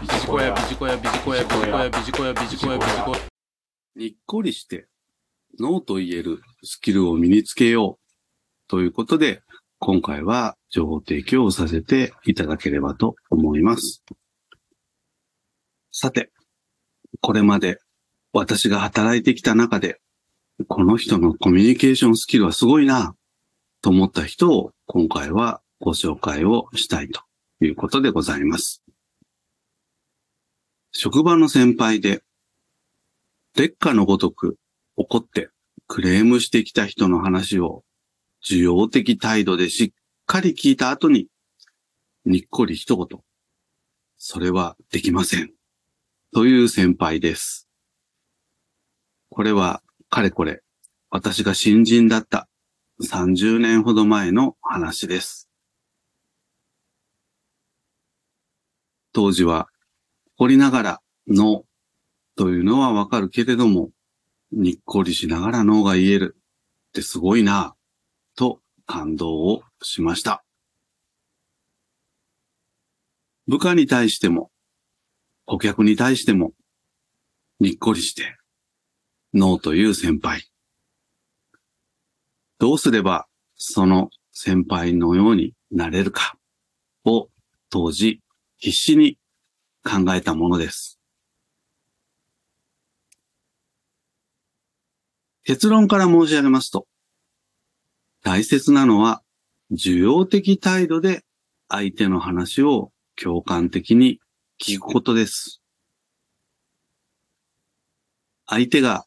[0.00, 3.18] ビジコヤ、ビジコヤ、ビジコヤ、ビジコヤ、ビジコヤ、ビジコヤ、ビジコヤ。
[3.96, 4.88] にっこりして、
[5.58, 8.66] ノーと言えるスキルを身につけよう。
[8.66, 9.42] ということで、
[9.78, 14.02] 今回は情報提供をさせていただければと思います。
[15.92, 16.30] さて、
[17.20, 17.78] これまで
[18.32, 20.00] 私が働いてきた中で、
[20.66, 23.14] この人のコミュニケーションスキルはすごいな、
[23.82, 27.20] と思った人を今回はご紹介をしたいと
[27.60, 28.79] いうことでございます。
[31.02, 32.22] 職場の先輩で、
[33.56, 34.58] 劣化のごとく
[34.96, 35.48] 怒って
[35.86, 37.84] クレームしてきた人の話を
[38.46, 39.90] 需要的態度でしっ
[40.26, 41.28] かり聞いた後に、
[42.26, 43.20] にっこり一言。
[44.18, 45.54] それはできません。
[46.34, 47.66] という先輩です。
[49.30, 50.60] これは、かれこれ、
[51.08, 52.46] 私が新人だった
[53.02, 55.48] 30年ほど前の話です。
[59.14, 59.70] 当時は、
[60.40, 63.90] 怒りながら、ノーというのはわかるけれども、
[64.50, 66.38] にっこりしながらノーが言える
[66.88, 67.74] ってすごいな、
[68.36, 70.42] と感動をしました。
[73.48, 74.50] 部下に対しても、
[75.44, 76.54] 顧客に対しても、
[77.58, 78.38] にっこりして、
[79.34, 80.48] ノーという先輩。
[82.58, 86.38] どうすれば、その先輩のようになれるか、
[87.04, 87.28] を
[87.68, 88.22] 当時
[88.56, 89.19] 必死に
[89.82, 91.00] 考えたものです。
[95.44, 96.86] 結論から申し上げますと、
[98.22, 99.22] 大切なのは、
[99.72, 101.24] 需要的態度で
[101.68, 104.20] 相手の話を共感的に
[104.60, 105.62] 聞くことです。
[108.46, 109.06] 相手が、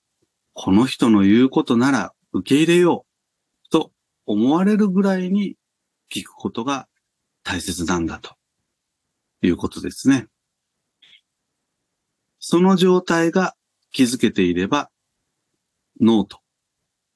[0.53, 3.05] この人の言うことなら受け入れよ
[3.67, 3.91] うと
[4.25, 5.55] 思われるぐらいに
[6.11, 6.87] 聞くことが
[7.43, 8.35] 大切なんだと
[9.41, 10.27] いうことですね。
[12.45, 13.55] その状態が
[13.93, 14.91] 気づけていれば、
[16.01, 16.41] ノーと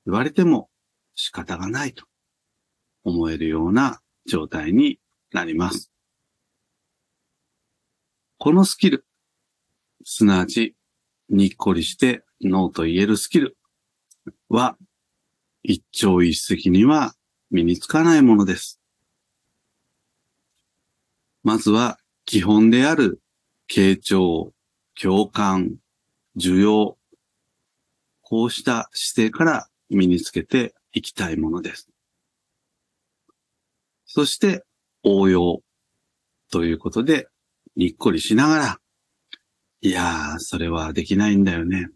[0.05, 0.69] 言われても
[1.15, 2.05] 仕方がないと
[3.03, 5.01] 思えるような状態に
[5.33, 5.91] なります。
[8.37, 9.05] このスキル、
[10.05, 10.77] すなわち、
[11.27, 13.57] にっこりしてノーと言えるスキル
[14.47, 14.77] は、
[15.61, 17.15] 一朝一夕には
[17.51, 18.79] 身につかないものです。
[21.43, 23.19] まずは基本である
[23.69, 24.53] 傾聴、
[24.99, 25.75] 共感、
[26.35, 26.97] 需要、
[28.21, 31.87] こうした姿勢から身につけていきたいものです。
[34.05, 34.63] そして
[35.03, 35.61] 応用
[36.51, 37.27] ということで、
[37.75, 38.79] にっこりしながら、
[39.81, 41.89] いやー、それはできないんだよね。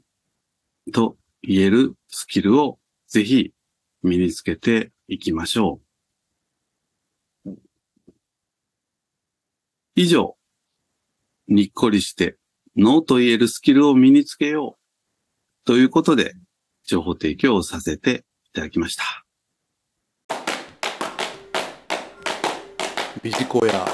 [0.94, 3.52] と言えるスキルをぜひ
[4.04, 5.82] 身につけていきましょ
[7.46, 7.52] う。
[9.96, 10.38] 以上、
[11.48, 12.38] にっこりして
[12.78, 16.34] ノーと言えるスキルを身につけようということで
[16.86, 19.04] 情報提供をさせていただきました。
[23.22, 23.86] ビジコヤ、